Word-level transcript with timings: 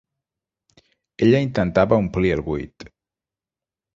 Ella 1.25 1.41
intentava 1.49 2.01
omplir 2.05 2.33
el 2.39 2.43
buit. 2.49 2.87